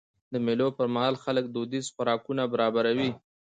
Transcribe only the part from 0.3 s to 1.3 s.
د مېلو پر مهال